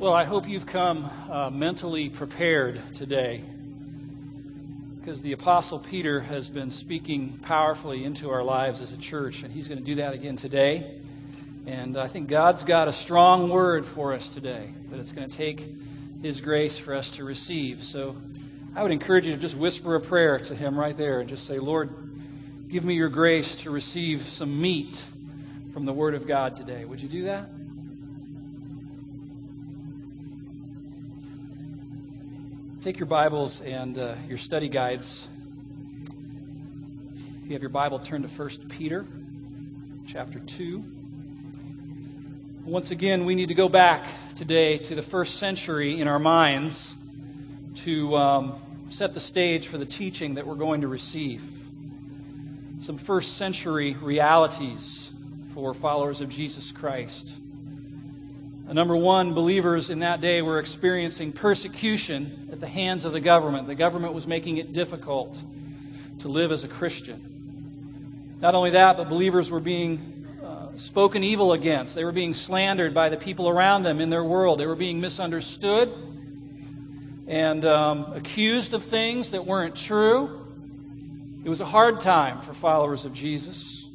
[0.00, 3.42] Well, I hope you've come uh, mentally prepared today
[4.96, 9.52] because the Apostle Peter has been speaking powerfully into our lives as a church, and
[9.52, 11.00] he's going to do that again today.
[11.66, 15.36] And I think God's got a strong word for us today that it's going to
[15.36, 15.68] take
[16.22, 17.82] His grace for us to receive.
[17.82, 18.16] So
[18.76, 21.44] I would encourage you to just whisper a prayer to Him right there and just
[21.44, 25.04] say, Lord, give me your grace to receive some meat
[25.72, 26.84] from the Word of God today.
[26.84, 27.50] Would you do that?
[32.80, 35.26] Take your Bibles and uh, your study guides.
[37.42, 39.04] If you have your Bible, turn to 1 Peter
[40.06, 40.84] chapter 2.
[42.64, 46.94] Once again, we need to go back today to the first century in our minds
[47.74, 48.54] to um,
[48.90, 51.42] set the stage for the teaching that we're going to receive.
[52.78, 55.10] Some first century realities
[55.52, 57.28] for followers of Jesus Christ.
[58.70, 63.66] Number one, believers in that day were experiencing persecution at the hands of the government.
[63.66, 65.42] The government was making it difficult
[66.18, 68.36] to live as a Christian.
[68.42, 71.94] Not only that, but believers were being uh, spoken evil against.
[71.94, 74.60] They were being slandered by the people around them in their world.
[74.60, 75.90] They were being misunderstood
[77.26, 80.46] and um, accused of things that weren't true.
[81.42, 83.88] It was a hard time for followers of Jesus.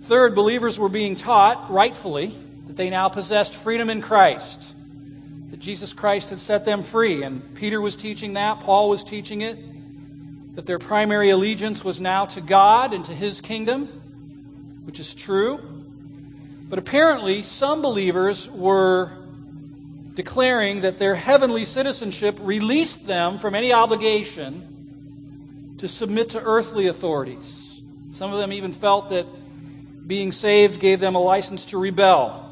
[0.00, 2.36] Third, believers were being taught, rightfully,
[2.72, 4.74] that they now possessed freedom in Christ,
[5.50, 7.22] that Jesus Christ had set them free.
[7.22, 9.58] And Peter was teaching that, Paul was teaching it,
[10.54, 13.88] that their primary allegiance was now to God and to his kingdom,
[14.86, 15.60] which is true.
[16.70, 19.12] But apparently, some believers were
[20.14, 27.82] declaring that their heavenly citizenship released them from any obligation to submit to earthly authorities.
[28.12, 29.26] Some of them even felt that
[30.06, 32.48] being saved gave them a license to rebel.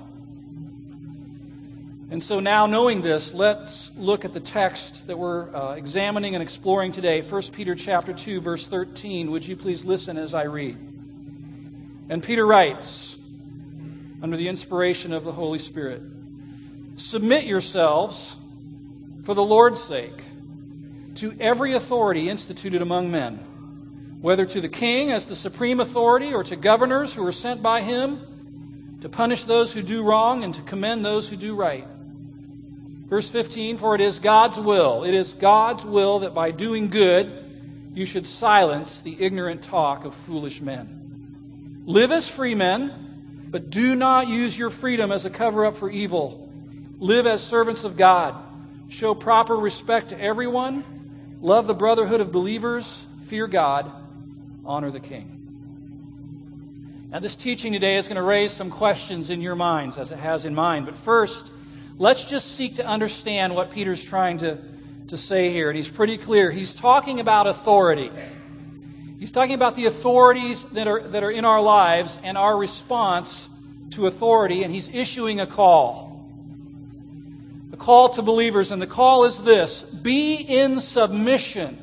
[2.11, 6.43] And so now, knowing this, let's look at the text that we're uh, examining and
[6.43, 7.23] exploring today.
[7.23, 9.31] 1 Peter chapter 2, verse 13.
[9.31, 10.77] Would you please listen as I read?
[12.09, 13.17] And Peter writes,
[14.23, 16.03] under the inspiration of the Holy Spirit,
[16.97, 18.37] Submit yourselves,
[19.23, 20.25] for the Lord's sake,
[21.15, 23.37] to every authority instituted among men,
[24.21, 27.83] whether to the king as the supreme authority or to governors who are sent by
[27.83, 31.87] him to punish those who do wrong and to commend those who do right.
[33.11, 37.45] Verse 15 For it is God's will, it is God's will that by doing good
[37.93, 41.83] you should silence the ignorant talk of foolish men.
[41.85, 45.91] Live as free men, but do not use your freedom as a cover up for
[45.91, 46.49] evil.
[47.01, 48.37] Live as servants of God.
[48.89, 50.85] Show proper respect to everyone.
[51.41, 53.05] Love the brotherhood of believers.
[53.23, 53.91] Fear God.
[54.65, 55.37] Honor the king.
[57.11, 60.19] Now, this teaching today is going to raise some questions in your minds, as it
[60.19, 60.85] has in mine.
[60.85, 61.51] But first,
[62.01, 64.57] Let's just seek to understand what Peter's trying to,
[65.09, 65.69] to say here.
[65.69, 66.51] And he's pretty clear.
[66.51, 68.11] He's talking about authority.
[69.19, 73.51] He's talking about the authorities that are, that are in our lives and our response
[73.91, 76.27] to authority, and he's issuing a call.
[77.71, 81.77] A call to believers, and the call is this be in submission.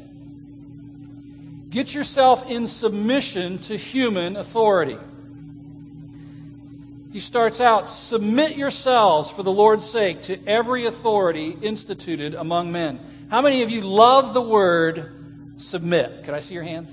[1.70, 4.98] Get yourself in submission to human authority.
[7.12, 13.00] He starts out, Submit yourselves for the Lord's sake to every authority instituted among men.
[13.29, 16.23] How many of you love the word submit?
[16.25, 16.91] Could I see your hands?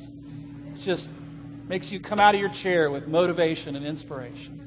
[0.74, 1.10] It just
[1.68, 4.60] makes you come out of your chair with motivation and inspiration.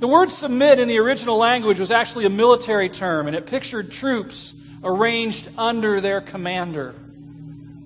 [0.00, 3.90] The word submit in the original language was actually a military term, and it pictured
[3.90, 6.94] troops arranged under their commander.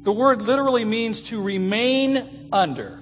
[0.02, 2.98] The word literally means to remain under.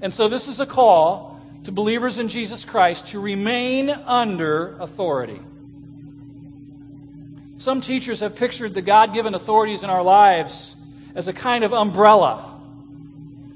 [0.00, 1.31] And so this is a call
[1.64, 5.40] to believers in Jesus Christ to remain under authority.
[7.56, 10.74] Some teachers have pictured the God given authorities in our lives
[11.14, 12.60] as a kind of umbrella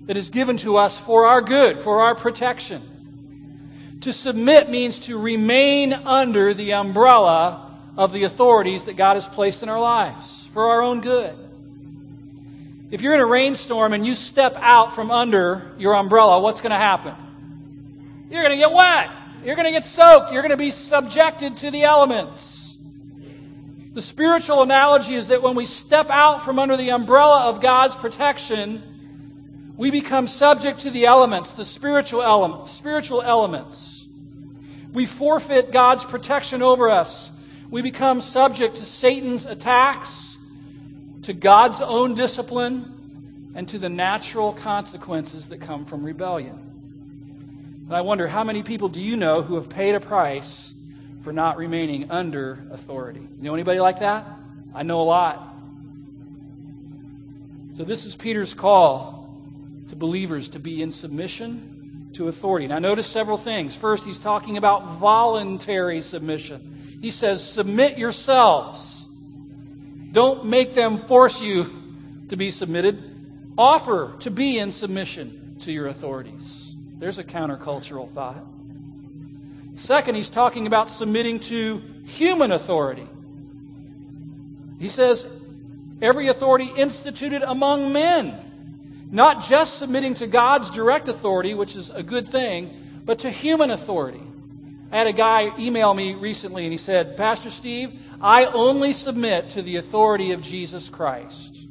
[0.07, 2.81] that is given to us for our good, for our protection.
[4.03, 9.65] To submit means to remain under the umbrella of the authorities that God has placed
[9.65, 11.35] in our lives for our own good.
[12.93, 16.71] If you're in a rainstorm and you step out from under your umbrella, what's going
[16.71, 17.15] to happen?
[18.29, 19.11] You're going to get wet.
[19.45, 20.33] You're going to get soaked.
[20.33, 22.77] You're going to be subjected to the elements.
[23.93, 27.95] The spiritual analogy is that when we step out from under the umbrella of God's
[27.95, 34.09] protection, we become subject to the elements, the spiritual elements, spiritual elements.
[34.93, 37.31] We forfeit God's protection over us.
[37.71, 40.39] We become subject to Satan's attacks,
[41.23, 46.66] to God's own discipline, and to the natural consequences that come from rebellion.
[47.87, 50.75] And I wonder how many people do you know who have paid a price
[51.23, 53.21] for not remaining under authority.
[53.21, 54.27] You know anybody like that?
[54.75, 55.55] I know a lot.
[57.77, 59.29] So, this is Peter's call
[59.89, 62.67] to believers to be in submission to authority.
[62.67, 63.75] Now, notice several things.
[63.75, 66.99] First, he's talking about voluntary submission.
[67.01, 69.07] He says, Submit yourselves.
[70.11, 71.71] Don't make them force you
[72.31, 73.03] to be submitted.
[73.57, 76.66] Offer to be in submission to your authorities.
[76.99, 78.45] There's a countercultural thought.
[79.75, 83.07] Second, he's talking about submitting to human authority.
[84.79, 85.27] He says,
[86.01, 92.03] every authority instituted among men, not just submitting to God's direct authority, which is a
[92.03, 94.23] good thing, but to human authority.
[94.91, 99.51] I had a guy email me recently and he said, Pastor Steve, I only submit
[99.51, 101.67] to the authority of Jesus Christ.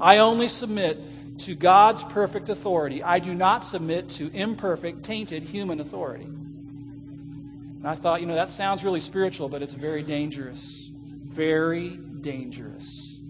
[0.00, 1.00] I only submit
[1.38, 3.02] to God's perfect authority.
[3.02, 6.24] I do not submit to imperfect, tainted human authority.
[6.24, 10.92] And I thought, you know, that sounds really spiritual, but it's very dangerous.
[10.94, 11.90] Very
[12.20, 13.20] dangerous.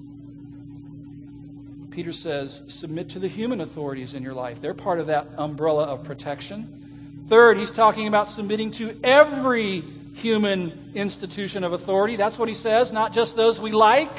[1.91, 4.61] Peter says, submit to the human authorities in your life.
[4.61, 7.25] They're part of that umbrella of protection.
[7.29, 9.85] Third, he's talking about submitting to every
[10.15, 12.17] human institution of authority.
[12.17, 14.19] That's what he says, not just those we like,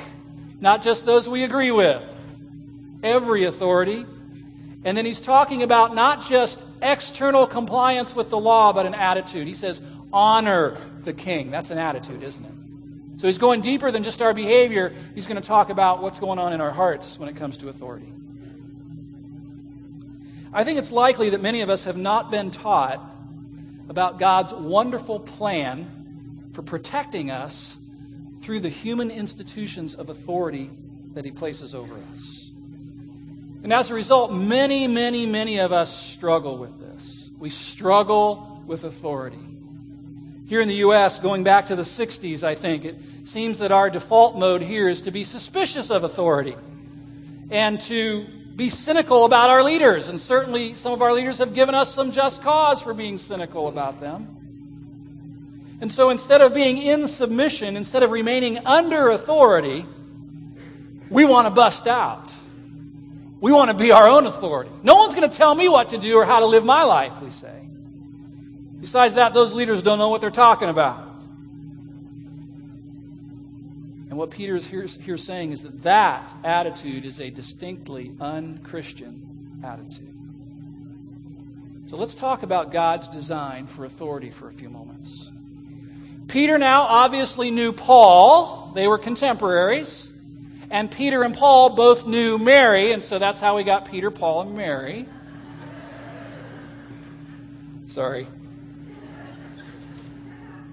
[0.59, 2.07] not just those we agree with.
[3.03, 4.05] Every authority.
[4.85, 9.47] And then he's talking about not just external compliance with the law, but an attitude.
[9.47, 11.51] He says, honor the king.
[11.51, 13.19] That's an attitude, isn't it?
[13.19, 14.93] So he's going deeper than just our behavior.
[15.15, 17.69] He's going to talk about what's going on in our hearts when it comes to
[17.69, 18.11] authority.
[20.51, 22.99] I think it's likely that many of us have not been taught
[23.89, 27.79] about God's wonderful plan for protecting us
[28.41, 30.69] through the human institutions of authority
[31.13, 32.51] that he places over us.
[33.63, 37.31] And as a result, many, many, many of us struggle with this.
[37.39, 39.39] We struggle with authority.
[40.47, 43.89] Here in the U.S., going back to the 60s, I think, it seems that our
[43.89, 46.57] default mode here is to be suspicious of authority
[47.49, 48.25] and to
[48.55, 50.09] be cynical about our leaders.
[50.09, 53.69] And certainly, some of our leaders have given us some just cause for being cynical
[53.69, 55.77] about them.
[55.79, 59.85] And so, instead of being in submission, instead of remaining under authority,
[61.09, 62.33] we want to bust out.
[63.43, 64.71] We want to be our own authority.
[64.83, 67.21] No one's going to tell me what to do or how to live my life,
[67.21, 67.67] we say.
[68.79, 70.99] Besides that, those leaders don't know what they're talking about.
[74.09, 79.59] And what Peter is here, here saying is that that attitude is a distinctly unchristian
[79.61, 80.15] attitude.
[81.89, 85.29] So let's talk about God's design for authority for a few moments.
[86.29, 90.12] Peter now obviously knew Paul, they were contemporaries.
[90.73, 94.41] And Peter and Paul both knew Mary, and so that's how we got Peter, Paul,
[94.41, 95.07] and Mary.
[97.85, 98.25] Sorry,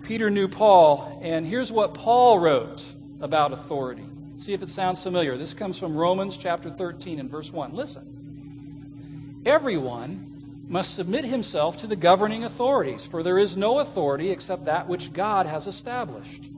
[0.02, 2.82] Peter knew Paul, and here's what Paul wrote
[3.20, 4.06] about authority.
[4.38, 5.37] See if it sounds familiar.
[5.37, 7.75] This comes from Romans chapter 13 and verse 1.
[7.75, 9.43] Listen.
[9.44, 14.88] Everyone must submit himself to the governing authorities, for there is no authority except that
[14.88, 16.49] which God has established.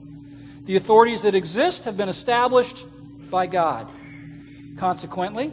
[0.63, 2.85] The authorities that exist have been established
[3.33, 3.89] by God.
[4.77, 5.51] Consequently,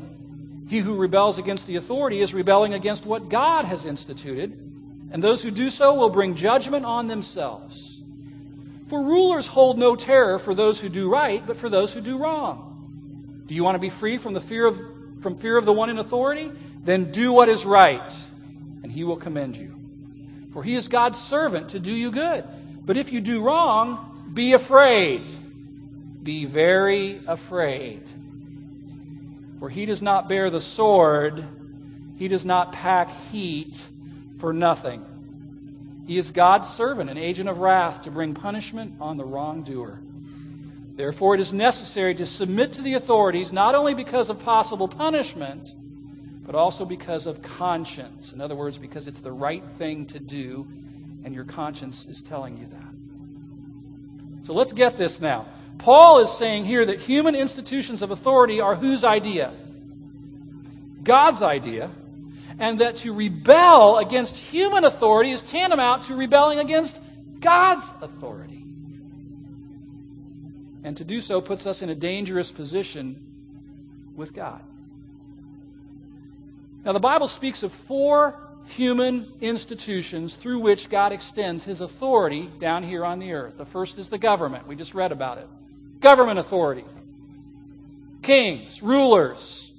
[0.68, 4.52] he who rebels against the authority is rebelling against what God has instituted,
[5.10, 8.02] and those who do so will bring judgment on themselves.
[8.88, 12.18] For rulers hold no terror for those who do right, but for those who do
[12.18, 13.42] wrong.
[13.46, 14.78] Do you want to be free from the fear of
[15.22, 16.52] from fear of the one in authority?
[16.84, 18.14] Then do what is right,
[18.82, 19.74] and he will commend you.
[20.52, 22.44] For he is God's servant to do you good.
[22.84, 25.22] But if you do wrong, be afraid.
[26.22, 28.02] Be very afraid.
[29.58, 31.44] For he does not bear the sword,
[32.16, 33.76] he does not pack heat
[34.38, 35.04] for nothing.
[36.06, 40.00] He is God's servant, an agent of wrath to bring punishment on the wrongdoer.
[40.96, 45.74] Therefore, it is necessary to submit to the authorities not only because of possible punishment,
[46.44, 48.32] but also because of conscience.
[48.32, 50.66] In other words, because it's the right thing to do,
[51.24, 54.46] and your conscience is telling you that.
[54.46, 55.46] So let's get this now.
[55.80, 59.52] Paul is saying here that human institutions of authority are whose idea?
[61.02, 61.90] God's idea
[62.58, 67.00] and that to rebel against human authority is tantamount to rebelling against
[67.40, 68.62] God's authority.
[70.84, 74.62] And to do so puts us in a dangerous position with God.
[76.84, 82.82] Now, the Bible speaks of four human institutions through which God extends his authority down
[82.82, 83.56] here on the earth.
[83.56, 84.66] The first is the government.
[84.66, 85.48] We just read about it.
[86.00, 86.84] Government authority.
[88.22, 89.72] Kings, rulers,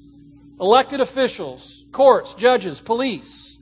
[0.60, 3.60] elected officials, courts, judges, police.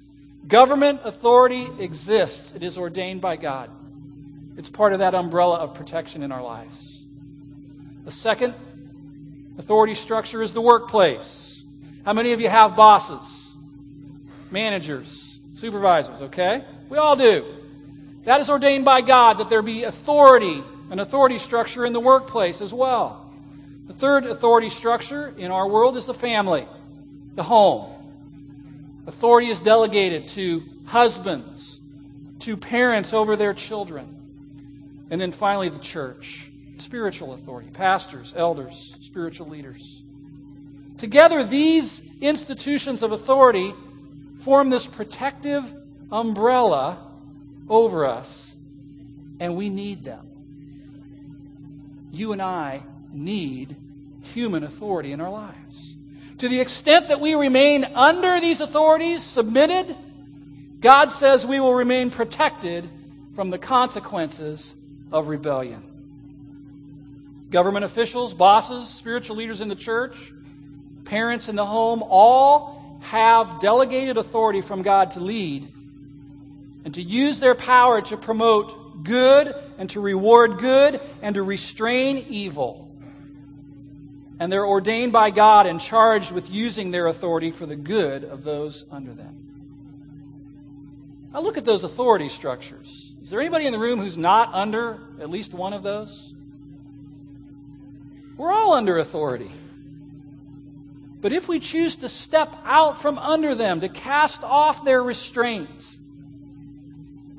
[0.48, 3.70] Government authority exists, it is ordained by God.
[4.58, 7.06] It's part of that umbrella of protection in our lives.
[8.04, 8.54] The second
[9.58, 11.64] authority structure is the workplace.
[12.04, 13.54] How many of you have bosses,
[14.52, 16.22] managers, supervisors?
[16.22, 16.64] Okay?
[16.90, 17.46] We all do.
[18.24, 22.62] That is ordained by God that there be authority, an authority structure in the workplace
[22.62, 23.32] as well.
[23.88, 26.68] The third authority structure in our world is the family,
[27.36, 27.92] the home.
[29.08, 31.82] Authority is delegated to husbands,
[32.40, 35.08] to parents over their children.
[35.10, 40.04] And then finally, the church, spiritual authority, pastors, elders, spiritual leaders.
[40.98, 43.74] Together, these institutions of authority
[44.38, 45.74] form this protective
[46.12, 47.08] umbrella
[47.68, 48.58] over us,
[49.40, 50.28] and we need them.
[52.12, 53.76] You and I need
[54.22, 55.96] human authority in our lives.
[56.40, 59.96] To the extent that we remain under these authorities, submitted,
[60.80, 62.90] God says we will remain protected
[63.36, 64.74] from the consequences
[65.12, 65.84] of rebellion.
[67.50, 70.32] Government officials, bosses, spiritual leaders in the church,
[71.04, 75.68] parents in the home, all have delegated authority from God to lead
[76.86, 82.26] and to use their power to promote good and to reward good and to restrain
[82.30, 82.86] evil.
[84.40, 88.44] And they're ordained by God and charged with using their authority for the good of
[88.44, 89.36] those under them.
[91.34, 93.14] Now look at those authority structures.
[93.22, 96.34] Is there anybody in the room who's not under at least one of those?
[98.38, 99.52] We're all under authority.
[101.22, 105.98] But if we choose to step out from under them, to cast off their restraints,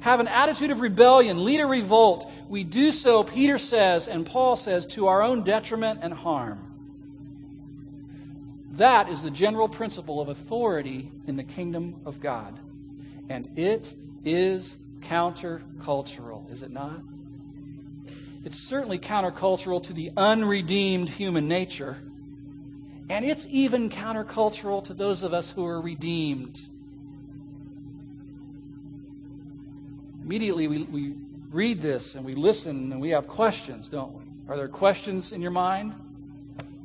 [0.00, 4.57] have an attitude of rebellion, lead a revolt, we do so, Peter says, and Paul
[4.57, 6.66] says, to our own detriment and harm.
[8.73, 12.59] That is the general principle of authority in the kingdom of God.
[13.28, 17.00] And it is countercultural, is it not?
[18.45, 21.99] It's certainly countercultural to the unredeemed human nature.
[23.09, 26.59] And it's even countercultural to those of us who are redeemed.
[30.25, 31.14] Immediately, we, we
[31.50, 34.25] read this and we listen and we have questions, don't we?
[34.49, 35.95] Are there questions in your mind?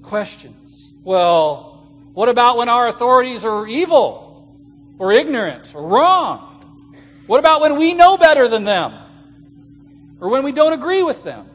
[0.02, 0.94] Questions.
[1.04, 4.56] Well, what about when our authorities are evil
[4.98, 6.94] or ignorant or wrong?
[7.28, 8.94] What about when we know better than them?
[10.20, 11.50] Or when we don't agree with them?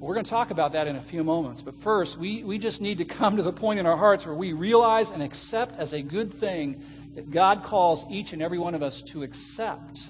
[0.00, 1.60] We're going to talk about that in a few moments.
[1.60, 4.34] But first, we, we just need to come to the point in our hearts where
[4.34, 6.80] we realize and accept as a good thing
[7.14, 10.06] that God calls each and every one of us to accept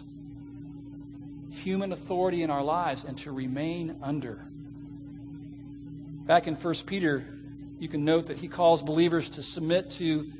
[1.59, 4.45] human authority in our lives and to remain under.
[6.27, 7.25] Back in 1 Peter,
[7.79, 10.31] you can note that he calls believers to submit to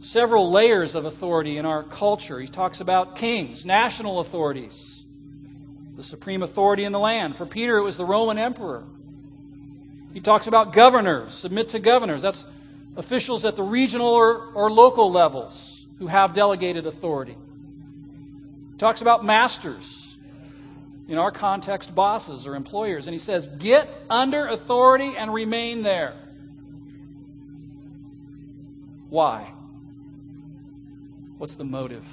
[0.00, 2.38] several layers of authority in our culture.
[2.38, 5.04] He talks about kings, national authorities,
[5.96, 7.36] the supreme authority in the land.
[7.36, 8.84] For Peter, it was the Roman emperor.
[10.12, 12.22] He talks about governors, submit to governors.
[12.22, 12.46] That's
[12.96, 17.36] officials at the regional or, or local levels who have delegated authority.
[18.72, 20.05] He talks about masters,
[21.08, 23.06] in our context, bosses or employers.
[23.06, 26.14] And he says, get under authority and remain there.
[29.08, 29.52] Why?
[31.38, 32.04] What's the motive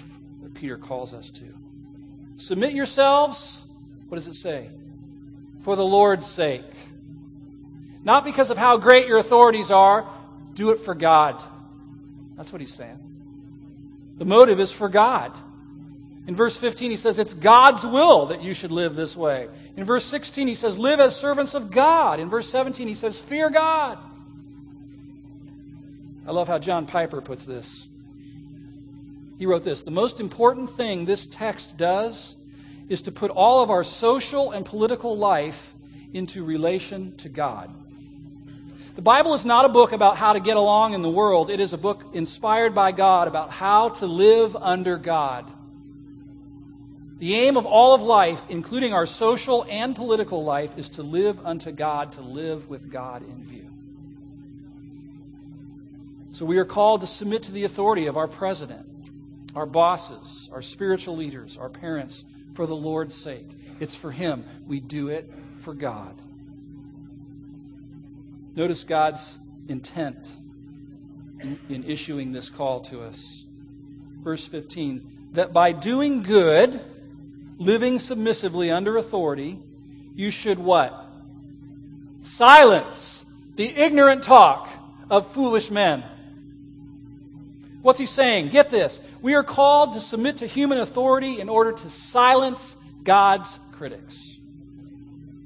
[0.44, 1.46] that Peter calls us to?
[2.36, 3.62] Submit yourselves,
[4.10, 4.70] what does it say?
[5.60, 6.70] For the Lord's sake.
[8.04, 10.08] Not because of how great your authorities are,
[10.54, 11.42] do it for God.
[12.36, 13.00] That's what he's saying.
[14.18, 15.32] The motive is for God.
[16.26, 19.50] In verse 15, he says, It's God's will that you should live this way.
[19.76, 22.20] In verse 16, he says, Live as servants of God.
[22.20, 23.98] In verse 17, he says, Fear God.
[26.26, 27.90] I love how John Piper puts this.
[29.38, 32.36] He wrote this The most important thing this text does
[32.88, 35.76] is to put all of our social and political life
[36.14, 37.74] into relation to God.
[38.96, 41.60] The Bible is not a book about how to get along in the world, it
[41.60, 45.52] is a book inspired by God about how to live under God.
[47.24, 51.40] The aim of all of life, including our social and political life, is to live
[51.46, 53.70] unto God, to live with God in view.
[56.32, 58.86] So we are called to submit to the authority of our president,
[59.56, 62.26] our bosses, our spiritual leaders, our parents,
[62.56, 63.48] for the Lord's sake.
[63.80, 64.44] It's for Him.
[64.68, 66.22] We do it for God.
[68.54, 69.34] Notice God's
[69.70, 70.28] intent
[71.40, 73.46] in, in issuing this call to us.
[74.22, 76.80] Verse 15 that by doing good,
[77.58, 79.60] living submissively under authority,
[80.16, 81.08] you should what?
[82.22, 84.70] Silence the ignorant talk
[85.10, 86.04] of foolish men.
[87.82, 88.50] What's he saying?
[88.50, 89.00] Get this.
[89.22, 94.40] We are called to submit to human authority in order to silence God's critics.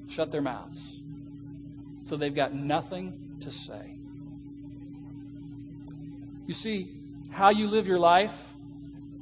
[0.07, 1.01] Shut their mouths.
[2.05, 3.95] So they've got nothing to say.
[6.45, 6.91] You see,
[7.29, 8.53] how you live your life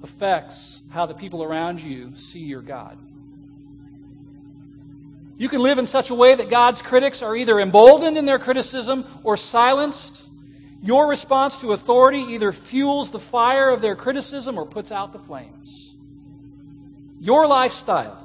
[0.06, 2.96] affects how the people around you see your God.
[5.36, 8.38] You can live in such a way that God's critics are either emboldened in their
[8.38, 10.30] criticism or silenced.
[10.84, 15.18] Your response to authority either fuels the fire of their criticism or puts out the
[15.18, 15.96] flames.
[17.20, 18.22] Your lifestyle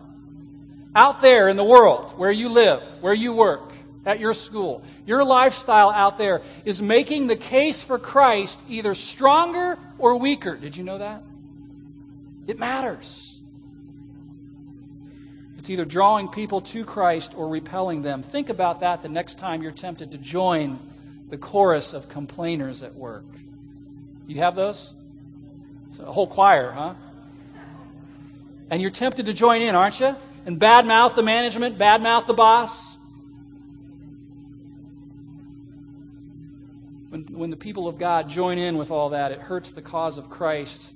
[0.94, 3.72] out there in the world where you live, where you work,
[4.04, 9.78] at your school, your lifestyle out there is making the case for Christ either stronger
[9.98, 10.56] or weaker.
[10.56, 11.22] Did you know that?
[12.50, 13.40] It matters.
[15.56, 18.24] It's either drawing people to Christ or repelling them.
[18.24, 20.80] Think about that the next time you're tempted to join
[21.28, 23.24] the chorus of complainers at work.
[24.26, 24.92] You have those?
[25.90, 26.94] It's a whole choir, huh?
[28.68, 30.16] And you're tempted to join in, aren't you?
[30.44, 32.96] And badmouth the management, badmouth the boss.
[37.10, 40.18] When, when the people of God join in with all that, it hurts the cause
[40.18, 40.94] of Christ.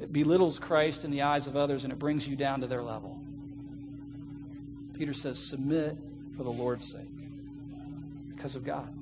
[0.00, 2.82] It belittles Christ in the eyes of others, and it brings you down to their
[2.82, 3.20] level.
[4.94, 5.96] Peter says, Submit
[6.36, 7.08] for the Lord's sake,
[8.34, 8.92] because of God.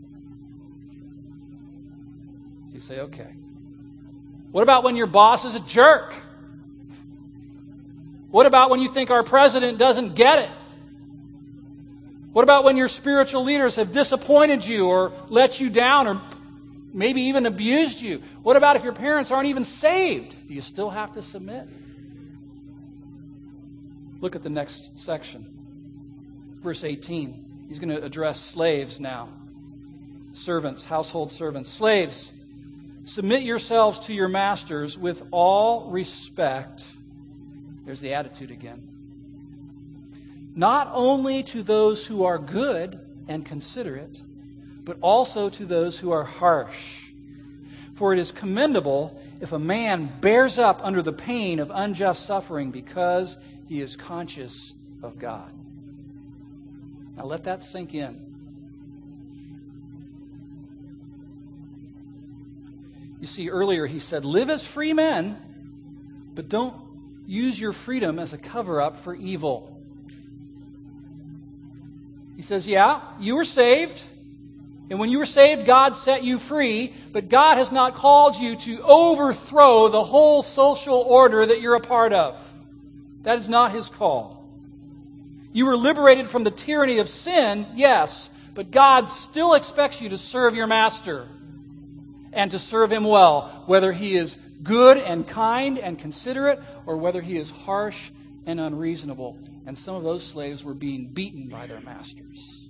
[2.73, 3.35] You say, okay.
[4.51, 6.15] What about when your boss is a jerk?
[8.31, 10.51] What about when you think our president doesn't get it?
[12.33, 16.23] What about when your spiritual leaders have disappointed you or let you down or
[16.93, 18.23] maybe even abused you?
[18.43, 20.47] What about if your parents aren't even saved?
[20.47, 21.69] Do you still have to submit?
[24.21, 25.53] Look at the next section
[26.63, 27.67] verse 18.
[27.69, 29.29] He's going to address slaves now.
[30.33, 31.69] Servants, household servants.
[31.69, 32.33] Slaves,
[33.05, 36.85] submit yourselves to your masters with all respect.
[37.85, 38.89] There's the attitude again.
[40.55, 44.21] Not only to those who are good and considerate,
[44.85, 47.11] but also to those who are harsh.
[47.95, 52.71] For it is commendable if a man bears up under the pain of unjust suffering
[52.71, 55.53] because he is conscious of God.
[57.17, 58.33] Now let that sink in.
[63.21, 66.75] You see, earlier he said, Live as free men, but don't
[67.27, 69.81] use your freedom as a cover up for evil.
[72.37, 74.03] He says, Yeah, you were saved.
[74.93, 78.57] And when you were saved, God set you free, but God has not called you
[78.57, 82.39] to overthrow the whole social order that you're a part of.
[83.23, 84.47] That is not His call.
[85.51, 90.19] You were liberated from the tyranny of sin, yes, but God still expects you to
[90.19, 91.27] serve your master
[92.35, 97.23] and to serve him well, whether he is good and kind and considerate or whether
[97.23, 98.11] he is harsh
[98.45, 99.39] and unreasonable.
[99.65, 102.69] And some of those slaves were being beaten by their masters.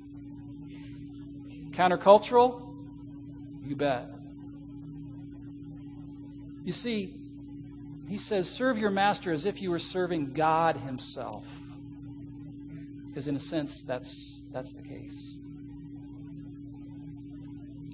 [1.73, 2.75] Countercultural?
[3.67, 4.11] You bet.
[6.65, 7.15] You see,
[8.09, 11.47] he says, serve your master as if you were serving God himself.
[13.09, 15.33] Because, in a sense, that's, that's the case.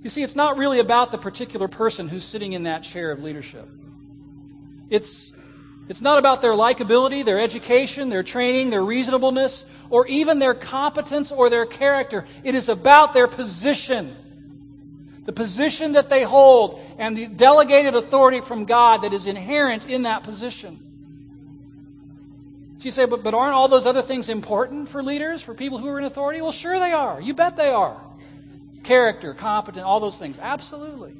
[0.02, 3.20] You see, it's not really about the particular person who's sitting in that chair of
[3.22, 3.68] leadership.
[4.90, 5.32] It's,
[5.88, 11.32] it's not about their likability, their education, their training, their reasonableness, or even their competence
[11.32, 12.26] or their character.
[12.44, 14.14] It is about their position.
[15.24, 20.02] The position that they hold and the delegated authority from God that is inherent in
[20.02, 20.78] that position.
[22.78, 25.78] So you say, but, but aren't all those other things important for leaders, for people
[25.78, 26.40] who are in authority?
[26.40, 27.20] Well, sure they are.
[27.20, 28.00] You bet they are.
[28.84, 30.38] Character, competent, all those things.
[30.38, 31.14] Absolutely.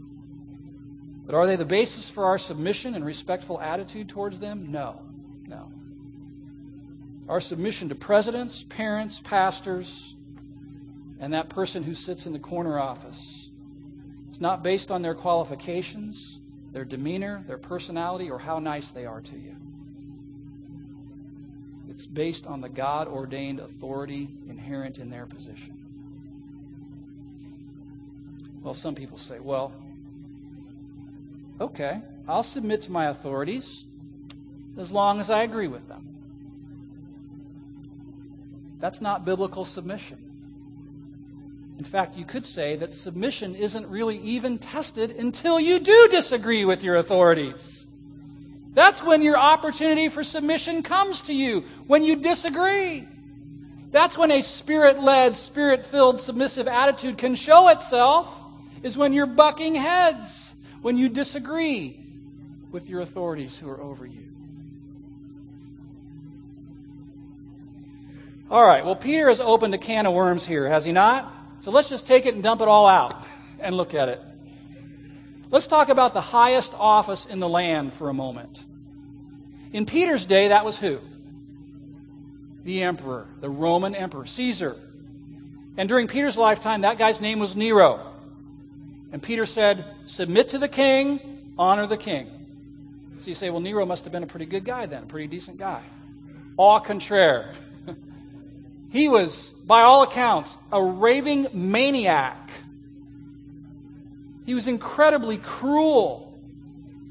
[1.29, 4.73] But are they the basis for our submission and respectful attitude towards them?
[4.73, 5.03] No.
[5.47, 5.71] No.
[7.29, 10.17] Our submission to presidents, parents, pastors,
[11.21, 13.51] and that person who sits in the corner office.
[14.31, 16.41] It's not based on their qualifications,
[16.73, 19.55] their demeanor, their personality, or how nice they are to you.
[21.91, 25.75] It's based on the God ordained authority inherent in their position.
[28.63, 29.75] Well, some people say, well,
[31.61, 33.87] okay, I'll submit to my authorities
[34.79, 36.09] as long as I agree with them.
[38.79, 40.29] That's not biblical submission.
[41.79, 46.65] In fact, you could say that submission isn't really even tested until you do disagree
[46.65, 47.87] with your authorities.
[48.75, 53.07] That's when your opportunity for submission comes to you, when you disagree.
[53.91, 58.45] That's when a spirit led, spirit filled, submissive attitude can show itself,
[58.83, 61.99] is when you're bucking heads, when you disagree
[62.71, 64.25] with your authorities who are over you.
[68.51, 71.33] All right, well, Peter has opened a can of worms here, has he not?
[71.61, 73.27] So let's just take it and dump it all out
[73.61, 74.23] and look at it.
[75.51, 78.65] Let's talk about the highest office in the land for a moment.
[79.73, 81.01] In Peter's day, that was who?
[82.65, 84.77] The emperor, the Roman emperor, Caesar.
[85.77, 88.08] And during Peter's lifetime, that guy's name was Nero.
[89.13, 92.31] And Peter said, Submit to the king, honor the king.
[93.19, 95.27] So you say, well, Nero must have been a pretty good guy then, a pretty
[95.27, 95.83] decent guy.
[96.57, 97.53] Au contraire.
[98.91, 102.51] he was, by all accounts, a raving maniac.
[104.47, 106.39] He was incredibly cruel.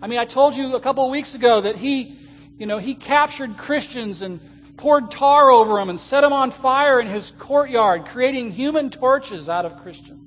[0.02, 2.18] I mean, I told you a couple of weeks ago that he,
[2.58, 4.40] you know, he captured Christians and
[4.78, 9.50] poured tar over them and set them on fire in his courtyard, creating human torches
[9.50, 10.27] out of Christians.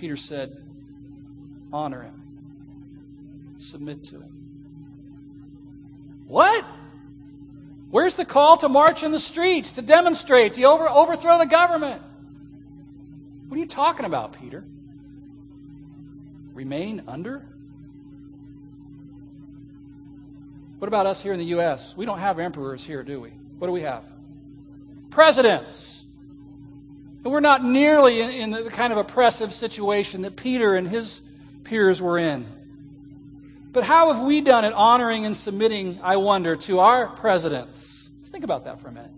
[0.00, 0.56] Peter said,
[1.72, 2.20] honor him
[3.58, 4.32] submit to him.
[6.26, 6.64] What?
[7.90, 12.02] Where's the call to march in the streets, to demonstrate, to over, overthrow the government?
[13.48, 14.64] What are you talking about, Peter?
[16.54, 17.46] Remain under?
[20.78, 21.96] What about us here in the U.S.?
[21.96, 23.30] We don't have emperors here, do we?
[23.58, 24.04] What do we have?
[25.10, 25.99] Presidents.
[27.22, 31.20] And we're not nearly in, in the kind of oppressive situation that Peter and his
[31.64, 32.46] peers were in.
[33.72, 38.10] But how have we done it honoring and submitting, I wonder, to our presidents?
[38.18, 39.12] Let's think about that for a minute.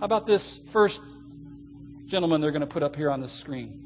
[0.00, 1.00] How about this first
[2.06, 3.80] gentleman they're going to put up here on the screen?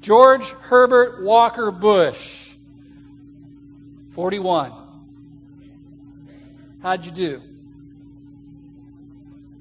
[0.00, 2.50] George Herbert Walker Bush,
[4.10, 4.72] 41.
[6.82, 7.42] How'd you do?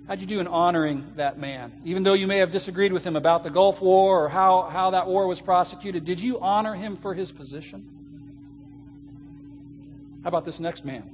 [0.07, 1.71] How'd you do in honoring that man?
[1.85, 4.91] Even though you may have disagreed with him about the Gulf War or how, how
[4.91, 7.89] that war was prosecuted, did you honor him for his position?
[10.23, 11.09] How about this next man?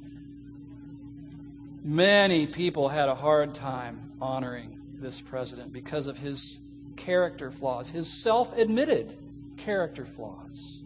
[1.84, 6.60] Many people had a hard time honoring this president because of his
[6.96, 9.16] character flaws, his self admitted
[9.58, 10.82] character flaws.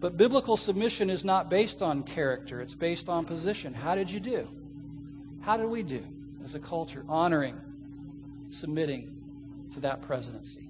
[0.00, 3.74] But biblical submission is not based on character, it's based on position.
[3.74, 4.48] How did you do?
[5.48, 6.04] How did we do
[6.44, 7.58] as a culture honoring,
[8.50, 9.10] submitting
[9.72, 10.68] to that presidency?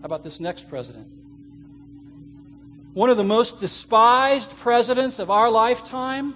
[0.00, 1.06] How about this next president?
[2.94, 6.34] one of the most despised presidents of our lifetime,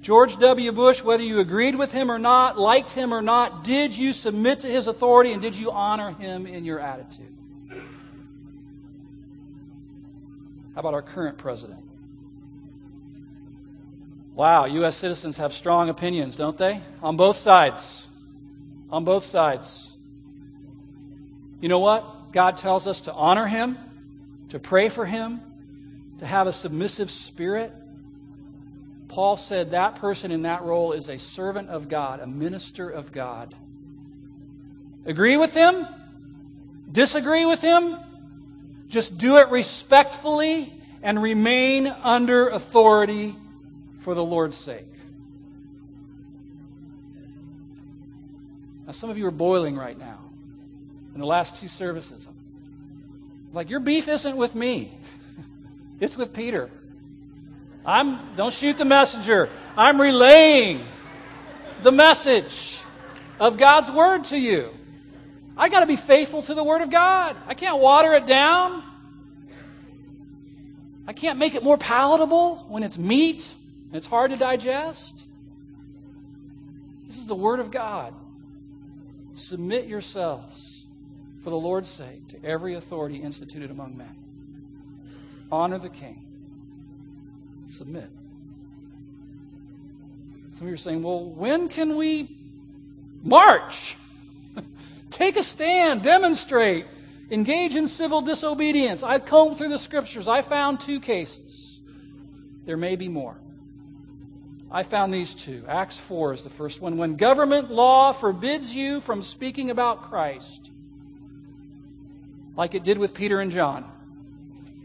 [0.00, 0.72] George W.
[0.72, 4.60] Bush, whether you agreed with him or not, liked him or not, did you submit
[4.60, 7.36] to his authority and did you honor him in your attitude?
[10.74, 11.85] How about our current president?
[14.36, 14.94] Wow, U.S.
[14.94, 16.80] citizens have strong opinions, don't they?
[17.02, 18.06] On both sides.
[18.90, 19.96] On both sides.
[21.60, 22.32] You know what?
[22.32, 23.76] God tells us to honor him
[24.50, 25.40] to pray for him,
[26.18, 27.72] to have a submissive spirit.
[29.08, 33.12] Paul said that person in that role is a servant of God, a minister of
[33.12, 33.54] God.
[35.04, 35.86] Agree with him?
[36.90, 37.96] Disagree with him?
[38.88, 40.72] Just do it respectfully
[41.02, 43.36] and remain under authority
[44.06, 44.86] for the Lord's sake.
[48.86, 50.20] Now, some of you are boiling right now
[51.12, 52.28] in the last two services.
[53.52, 54.96] Like, your beef isn't with me,
[56.00, 56.70] it's with Peter.
[57.84, 59.48] I'm, don't shoot the messenger.
[59.76, 60.84] I'm relaying
[61.82, 62.78] the message
[63.40, 64.72] of God's word to you.
[65.56, 67.36] I got to be faithful to the word of God.
[67.48, 68.84] I can't water it down.
[71.08, 73.52] I can't make it more palatable when it's meat
[73.96, 75.26] and it's hard to digest.
[77.06, 78.12] This is the word of God.
[79.32, 80.86] Submit yourselves
[81.42, 84.14] for the Lord's sake, to every authority instituted among men.
[85.50, 86.26] Honor the king.
[87.68, 88.10] Submit.
[90.52, 92.36] Some of you are saying, well, when can we
[93.22, 93.96] march?
[95.10, 96.84] Take a stand, demonstrate,
[97.30, 99.02] engage in civil disobedience.
[99.02, 100.28] I combed through the scriptures.
[100.28, 101.80] I found two cases.
[102.66, 103.40] There may be more.
[104.70, 105.64] I found these two.
[105.68, 106.96] Acts 4 is the first one.
[106.96, 110.70] When government law forbids you from speaking about Christ,
[112.56, 113.92] like it did with Peter and John.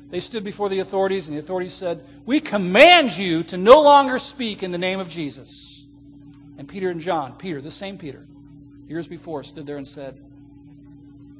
[0.09, 4.19] They stood before the authorities, and the authorities said, We command you to no longer
[4.19, 5.87] speak in the name of Jesus.
[6.57, 8.27] And Peter and John, Peter, the same Peter,
[8.87, 10.19] years before, stood there and said,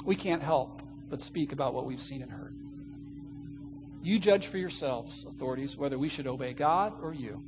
[0.06, 2.56] We can't help but speak about what we've seen and heard.
[4.02, 7.44] You judge for yourselves, authorities, whether we should obey God or you.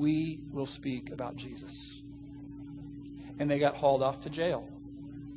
[0.00, 2.02] We will speak about Jesus.
[3.38, 4.66] And they got hauled off to jail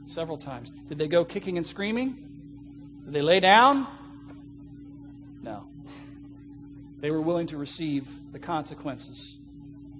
[0.05, 0.71] several times.
[0.87, 2.15] Did they go kicking and screaming?
[3.03, 3.85] Did they lay down?
[5.41, 5.67] No.
[7.01, 9.37] They were willing to receive the consequences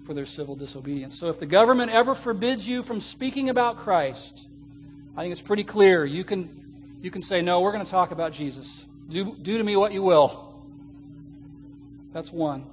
[0.06, 1.20] for their civil disobedience.
[1.20, 4.48] So if the government ever forbids you from speaking about Christ,
[5.18, 6.06] I think it's pretty clear.
[6.06, 8.86] You can, you can say, No, we're going to talk about Jesus.
[9.10, 10.64] Do, do to me what you will.
[12.14, 12.64] That's one.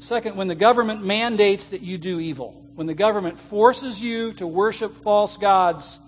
[0.00, 4.46] Second, when the government mandates that you do evil, when the government forces you to
[4.46, 6.00] worship false gods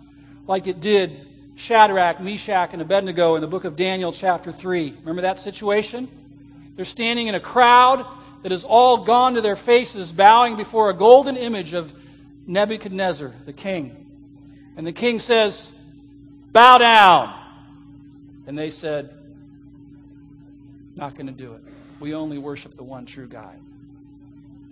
[0.47, 4.97] like it did Shadrach, Meshach, and Abednego in the book of Daniel, chapter 3.
[5.01, 6.09] Remember that situation?
[6.75, 8.07] They're standing in a crowd
[8.43, 11.93] that has all gone to their faces, bowing before a golden image of
[12.47, 13.95] Nebuchadnezzar, the king.
[14.75, 15.71] And the king says,
[16.51, 17.39] Bow down.
[18.47, 19.15] And they said,
[20.97, 21.63] Not going to do it.
[22.01, 23.59] We only worship the one true God.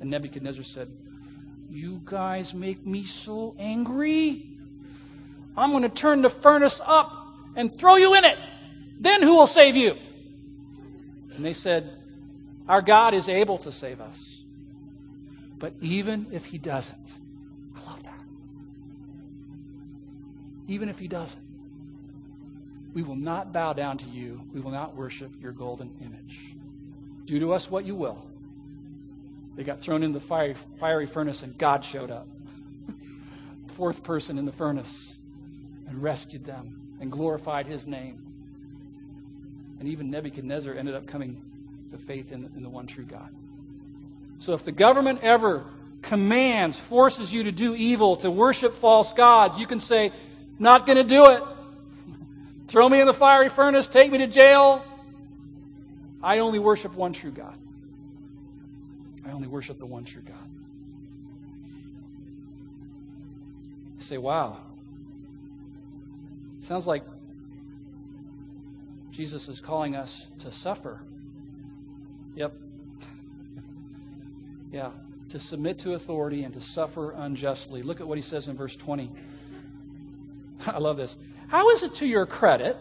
[0.00, 0.90] And Nebuchadnezzar said,
[1.68, 4.46] You guys make me so angry.
[5.56, 7.12] I'm going to turn the furnace up
[7.54, 8.38] and throw you in it.
[8.98, 9.96] Then who will save you?
[11.34, 11.98] And they said,
[12.68, 14.44] Our God is able to save us.
[15.58, 17.14] But even if he doesn't,
[17.76, 18.22] I love that.
[20.68, 21.44] Even if he doesn't,
[22.94, 24.40] we will not bow down to you.
[24.52, 26.54] We will not worship your golden image.
[27.26, 28.29] Do to us what you will.
[29.56, 32.28] They got thrown in the fiery, fiery furnace, and God showed up.
[33.74, 35.18] Fourth person in the furnace
[35.88, 38.22] and rescued them and glorified his name.
[39.80, 41.42] And even Nebuchadnezzar ended up coming
[41.90, 43.34] to faith in, in the one true God.
[44.38, 45.64] So if the government ever
[46.02, 50.12] commands, forces you to do evil, to worship false gods, you can say,
[50.58, 51.42] Not going to do it.
[52.68, 54.84] Throw me in the fiery furnace, take me to jail.
[56.22, 57.56] I only worship one true God.
[59.30, 60.50] I only worship the one true God.
[63.96, 64.56] You say, wow.
[66.58, 67.04] Sounds like
[69.12, 71.00] Jesus is calling us to suffer.
[72.34, 72.54] Yep.
[74.72, 74.90] yeah.
[75.28, 77.82] To submit to authority and to suffer unjustly.
[77.82, 79.12] Look at what he says in verse 20.
[80.66, 81.16] I love this.
[81.46, 82.76] How is it to your credit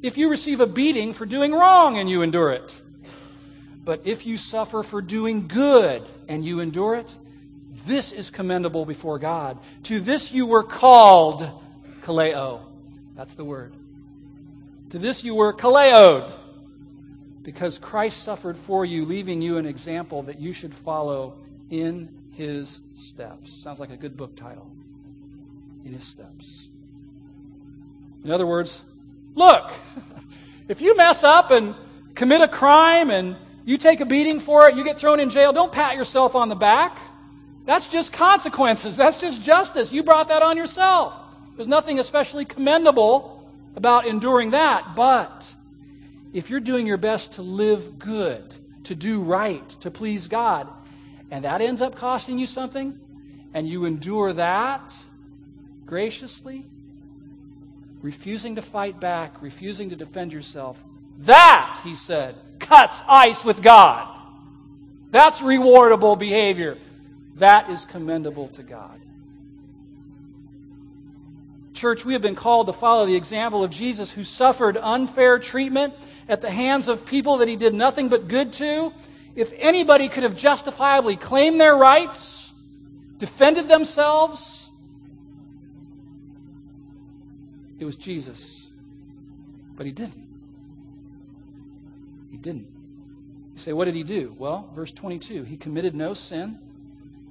[0.00, 2.80] if you receive a beating for doing wrong and you endure it?
[3.84, 7.16] But if you suffer for doing good and you endure it,
[7.86, 9.58] this is commendable before God.
[9.84, 11.48] To this you were called,
[12.02, 12.60] kaleo.
[13.16, 13.74] That's the word.
[14.90, 16.30] To this you were kaleoed,
[17.42, 21.38] because Christ suffered for you, leaving you an example that you should follow
[21.70, 23.52] in his steps.
[23.52, 24.70] Sounds like a good book title.
[25.84, 26.68] In his steps.
[28.22, 28.84] In other words,
[29.34, 29.72] look,
[30.68, 31.74] if you mess up and
[32.14, 35.52] commit a crime and you take a beating for it, you get thrown in jail.
[35.52, 36.98] Don't pat yourself on the back.
[37.64, 38.96] That's just consequences.
[38.96, 39.92] That's just justice.
[39.92, 41.16] You brought that on yourself.
[41.56, 44.96] There's nothing especially commendable about enduring that.
[44.96, 45.54] But
[46.32, 48.52] if you're doing your best to live good,
[48.84, 50.68] to do right, to please God,
[51.30, 52.98] and that ends up costing you something,
[53.54, 54.92] and you endure that
[55.86, 56.66] graciously,
[58.00, 60.82] refusing to fight back, refusing to defend yourself,
[61.18, 64.08] that, he said, cuts ice with God.
[65.10, 66.78] That's rewardable behavior.
[67.36, 69.00] That is commendable to God.
[71.74, 75.94] Church, we have been called to follow the example of Jesus who suffered unfair treatment
[76.28, 78.92] at the hands of people that he did nothing but good to.
[79.34, 82.52] If anybody could have justifiably claimed their rights,
[83.18, 84.70] defended themselves,
[87.78, 88.66] it was Jesus.
[89.74, 90.31] But he didn't
[92.42, 92.68] didn't.
[93.54, 94.34] You say, what did he do?
[94.38, 96.58] Well, verse 22 He committed no sin.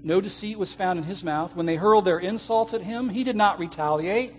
[0.04, 1.56] No deceit was found in his mouth.
[1.56, 4.34] When they hurled their insults at him, he did not retaliate.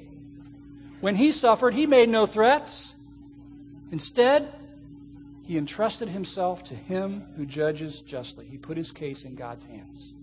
[1.00, 2.94] When he suffered, he made no threats.
[3.92, 4.52] Instead,
[5.42, 8.46] he entrusted himself to him who judges justly.
[8.46, 10.14] He put his case in God's hands.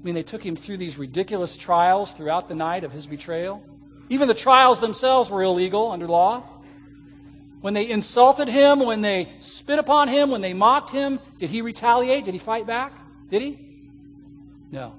[0.00, 3.62] I mean, they took him through these ridiculous trials throughout the night of his betrayal.
[4.08, 6.44] Even the trials themselves were illegal under law.
[7.66, 11.62] When they insulted him, when they spit upon him, when they mocked him, did he
[11.62, 12.24] retaliate?
[12.24, 12.96] Did he fight back?
[13.28, 13.58] Did he?
[14.70, 14.94] No.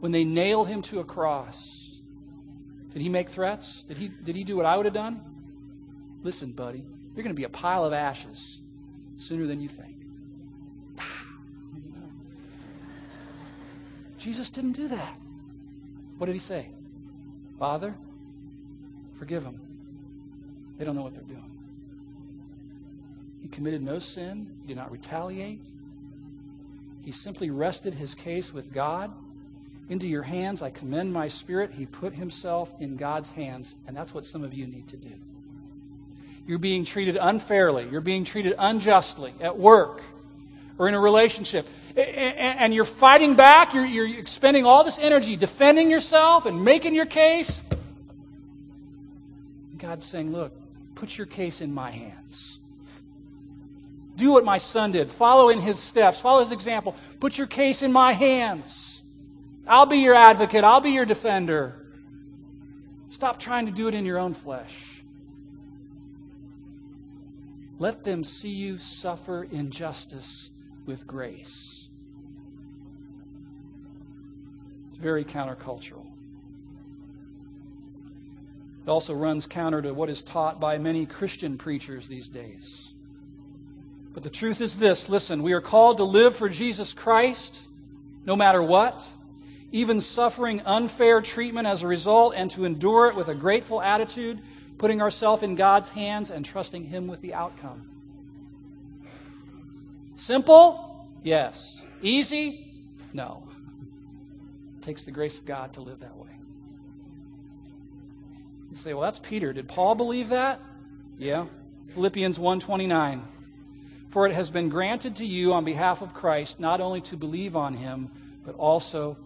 [0.00, 1.98] When they nailed him to a cross,
[2.92, 3.84] did he make threats?
[3.84, 5.18] Did he, did he do what I would have done?
[6.22, 6.84] Listen, buddy,
[7.14, 8.60] you're going to be a pile of ashes
[9.16, 9.96] sooner than you think.
[14.18, 15.16] Jesus didn't do that.
[16.18, 16.68] What did he say?
[17.58, 17.94] Father,
[19.18, 19.63] forgive them.
[20.78, 21.50] They don't know what they're doing.
[23.40, 25.60] He committed no sin, he did not retaliate.
[27.04, 29.12] He simply rested his case with God.
[29.90, 31.70] Into your hands I commend my spirit.
[31.70, 35.12] He put himself in God's hands, and that's what some of you need to do.
[36.46, 40.02] you're being treated unfairly, you're being treated unjustly at work
[40.78, 46.46] or in a relationship, and you're fighting back, you're, expending all this energy defending yourself
[46.46, 47.62] and making your case,
[49.78, 50.52] God's saying, Look,
[50.94, 52.60] put your case in my hands.
[54.16, 55.10] Do what my son did.
[55.10, 56.20] Follow in his steps.
[56.20, 56.94] Follow his example.
[57.20, 59.02] Put your case in my hands.
[59.66, 60.62] I'll be your advocate.
[60.62, 61.86] I'll be your defender.
[63.08, 65.02] Stop trying to do it in your own flesh.
[67.78, 70.50] Let them see you suffer injustice
[70.86, 71.88] with grace.
[74.88, 76.13] It's very countercultural.
[78.86, 82.92] It also runs counter to what is taught by many Christian preachers these days.
[84.12, 87.60] But the truth is this listen, we are called to live for Jesus Christ
[88.24, 89.04] no matter what,
[89.72, 94.40] even suffering unfair treatment as a result, and to endure it with a grateful attitude,
[94.78, 97.90] putting ourselves in God's hands and trusting Him with the outcome.
[100.14, 101.08] Simple?
[101.22, 101.82] Yes.
[102.02, 102.72] Easy?
[103.12, 103.48] No.
[104.78, 106.33] It takes the grace of God to live that way.
[108.74, 109.52] You say, well, that's Peter.
[109.52, 110.60] Did Paul believe that?
[111.16, 111.46] Yeah.
[111.90, 113.22] Philippians 1:29.
[114.08, 117.54] For it has been granted to you on behalf of Christ not only to believe
[117.54, 118.10] on him,
[118.44, 119.16] but also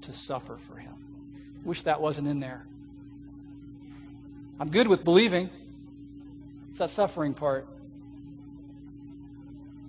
[0.00, 0.94] to suffer for him.
[1.64, 2.66] Wish that wasn't in there.
[4.58, 5.50] I'm good with believing.
[6.70, 7.68] It's that suffering part.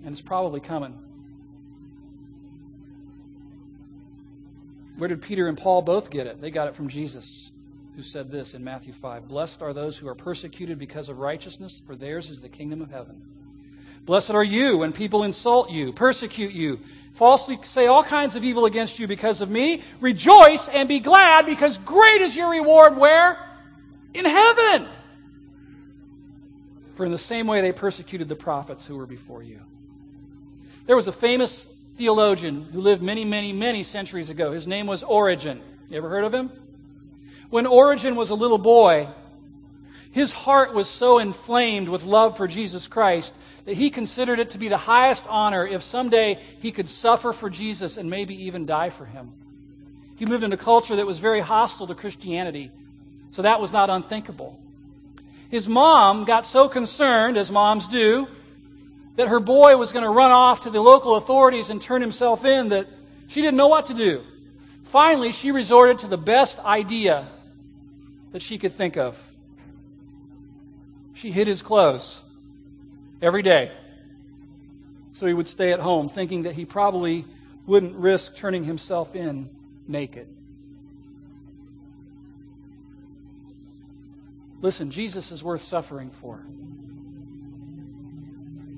[0.04, 0.92] And it's probably coming.
[4.98, 6.42] Where did Peter and Paul both get it?
[6.42, 7.50] They got it from Jesus,
[8.00, 11.82] who said this in Matthew 5 Blessed are those who are persecuted because of righteousness,
[11.84, 13.20] for theirs is the kingdom of heaven.
[14.06, 16.80] Blessed are you when people insult you, persecute you,
[17.12, 19.82] falsely say all kinds of evil against you because of me.
[20.00, 23.38] Rejoice and be glad because great is your reward where?
[24.14, 24.88] In heaven.
[26.94, 29.60] For in the same way they persecuted the prophets who were before you.
[30.86, 34.52] There was a famous theologian who lived many, many, many centuries ago.
[34.52, 35.60] His name was Origen.
[35.90, 36.50] You ever heard of him?
[37.50, 39.08] When Origen was a little boy,
[40.12, 43.34] his heart was so inflamed with love for Jesus Christ
[43.64, 47.50] that he considered it to be the highest honor if someday he could suffer for
[47.50, 49.32] Jesus and maybe even die for him.
[50.16, 52.70] He lived in a culture that was very hostile to Christianity,
[53.30, 54.58] so that was not unthinkable.
[55.48, 58.28] His mom got so concerned, as moms do,
[59.16, 62.44] that her boy was going to run off to the local authorities and turn himself
[62.44, 62.86] in that
[63.26, 64.22] she didn't know what to do.
[64.84, 67.28] Finally, she resorted to the best idea
[68.32, 69.20] that she could think of.
[71.14, 72.22] She hid his clothes
[73.20, 73.72] every day
[75.12, 77.24] so he would stay at home, thinking that he probably
[77.66, 79.50] wouldn't risk turning himself in
[79.86, 80.28] naked.
[84.62, 86.44] Listen, Jesus is worth suffering for.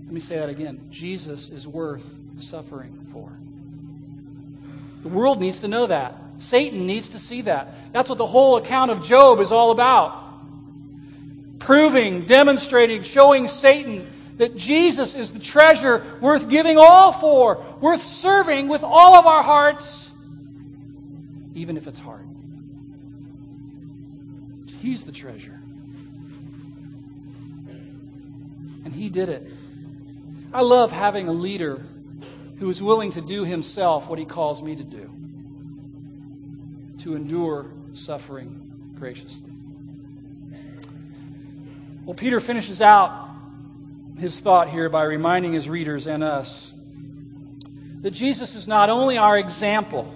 [0.04, 0.86] Let me say that again.
[0.90, 3.38] Jesus is worth suffering for.
[5.02, 6.16] The world needs to know that.
[6.38, 7.74] Satan needs to see that.
[7.92, 10.22] That's what the whole account of Job is all about
[11.62, 18.68] proving, demonstrating, showing Satan that Jesus is the treasure worth giving all for, worth serving
[18.68, 20.10] with all of our hearts,
[21.54, 22.26] even if it's hard.
[24.80, 25.60] He's the treasure.
[28.84, 29.48] And He did it.
[30.52, 31.86] I love having a leader
[32.62, 35.10] who is willing to do himself what He calls me to do
[36.98, 39.50] to endure suffering graciously.
[42.04, 43.30] Well, Peter finishes out
[44.16, 46.72] his thought here by reminding his readers and us
[48.02, 50.14] that Jesus is not only our example,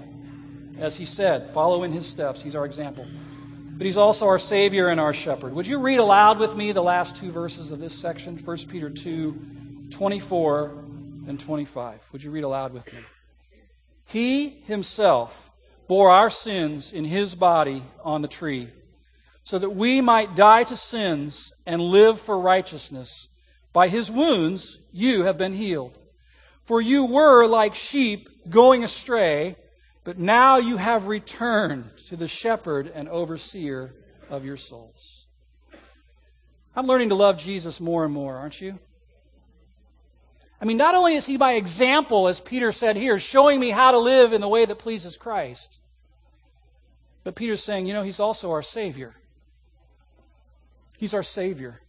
[0.79, 3.09] as he said, follow in his steps, he's our example,
[3.77, 5.53] but he's also our Savior and our shepherd.
[5.53, 8.89] Would you read aloud with me the last two verses of this section, 1 Peter
[8.89, 9.37] 2
[9.91, 10.86] 24
[11.27, 12.01] and 25?
[12.13, 13.01] Would you read aloud with me?
[14.07, 15.51] He himself
[15.89, 18.71] bore our sins in his body on the tree
[19.43, 23.29] so that we might die to sins and live for righteousness.
[23.73, 25.99] By his wounds you have been healed.
[26.65, 29.57] For you were like sheep going astray,
[30.03, 33.95] but now you have returned to the shepherd and overseer
[34.29, 35.27] of your souls.
[36.75, 38.79] I'm learning to love Jesus more and more, aren't you?
[40.61, 43.91] I mean, not only is he my example, as Peter said here, showing me how
[43.91, 45.79] to live in the way that pleases Christ,
[47.25, 49.15] but Peter's saying, you know, he's also our Savior.
[50.97, 51.81] He's our Savior.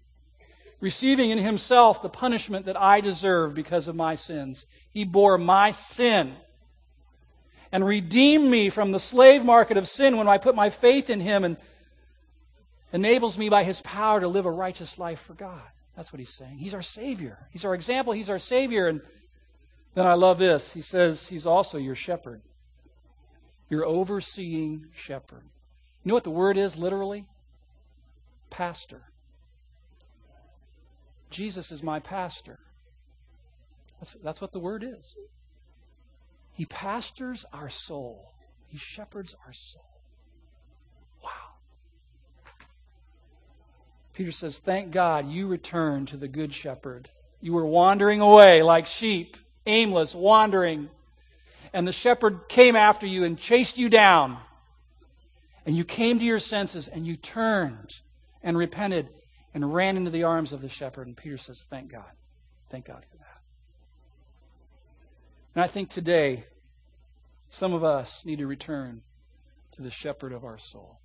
[0.79, 4.65] Receiving in Himself the punishment that I deserve because of my sins.
[4.91, 6.35] He bore my sin
[7.71, 11.19] and redeemed me from the slave market of sin when I put my faith in
[11.19, 11.57] Him and
[12.93, 15.61] enables me by His power to live a righteous life for God.
[15.97, 16.59] That's what he's saying.
[16.59, 17.39] He's our Savior.
[17.51, 18.13] He's our example.
[18.13, 18.87] He's our Savior.
[18.87, 19.01] And
[19.95, 20.71] then I love this.
[20.71, 22.41] He says he's also your shepherd,
[23.67, 25.41] your overseeing shepherd.
[26.03, 27.25] You know what the word is literally?
[28.51, 29.01] Pastor.
[31.31, 32.59] Jesus is my pastor.
[33.99, 35.15] That's, that's what the word is.
[36.53, 38.33] He pastors our soul,
[38.67, 39.96] He shepherds our soul.
[44.17, 47.07] Peter says, Thank God you returned to the Good Shepherd.
[47.39, 49.37] You were wandering away like sheep,
[49.67, 50.89] aimless, wandering.
[51.71, 54.39] And the shepherd came after you and chased you down.
[55.67, 57.99] And you came to your senses and you turned
[58.41, 59.07] and repented
[59.53, 61.05] and ran into the arms of the shepherd.
[61.05, 62.09] And Peter says, Thank God.
[62.71, 63.41] Thank God for that.
[65.53, 66.43] And I think today,
[67.49, 69.03] some of us need to return
[69.73, 70.97] to the shepherd of our soul.